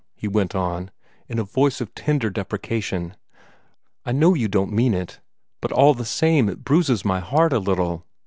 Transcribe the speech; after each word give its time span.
he 0.15 0.27
went 0.27 0.55
on, 0.55 0.89
in 1.29 1.37
a 1.37 1.43
voice 1.43 1.79
of 1.79 1.93
tender 1.93 2.31
deprecation. 2.31 3.15
"I 4.03 4.11
know 4.11 4.33
you 4.33 4.47
don't 4.47 4.73
mean 4.73 4.95
it, 4.95 5.19
but 5.61 5.71
all 5.71 5.93
the 5.93 6.05
same 6.05 6.49
it 6.49 6.63
bruises 6.63 7.05
my 7.05 7.19
heart 7.19 7.53
a 7.53 7.59
little. 7.59 8.07